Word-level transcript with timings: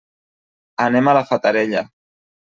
Anem 0.85 1.09
a 1.11 1.13
la 1.17 1.21
Fatarella. 1.33 1.85